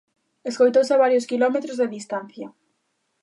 Escoitouse 0.49 0.91
a 0.95 1.01
varios 1.03 1.27
quilómetros 1.31 1.77
de 1.77 1.91
distancia. 1.95 2.47